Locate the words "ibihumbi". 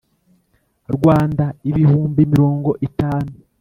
1.69-2.21